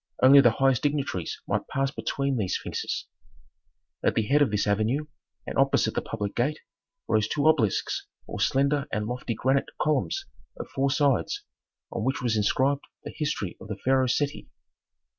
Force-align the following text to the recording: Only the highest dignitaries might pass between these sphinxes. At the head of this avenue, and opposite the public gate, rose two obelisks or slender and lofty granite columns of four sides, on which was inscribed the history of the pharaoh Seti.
Only 0.23 0.41
the 0.41 0.49
highest 0.57 0.81
dignitaries 0.81 1.39
might 1.47 1.67
pass 1.67 1.91
between 1.91 2.35
these 2.35 2.55
sphinxes. 2.55 3.05
At 4.03 4.15
the 4.15 4.25
head 4.25 4.41
of 4.41 4.49
this 4.49 4.65
avenue, 4.65 5.05
and 5.45 5.59
opposite 5.59 5.93
the 5.93 6.01
public 6.01 6.33
gate, 6.33 6.59
rose 7.07 7.27
two 7.27 7.45
obelisks 7.47 8.07
or 8.25 8.39
slender 8.39 8.87
and 8.91 9.05
lofty 9.05 9.35
granite 9.35 9.69
columns 9.79 10.25
of 10.57 10.67
four 10.69 10.89
sides, 10.89 11.43
on 11.91 12.03
which 12.03 12.19
was 12.19 12.35
inscribed 12.35 12.85
the 13.03 13.13
history 13.15 13.55
of 13.61 13.67
the 13.67 13.77
pharaoh 13.85 14.07
Seti. 14.07 14.47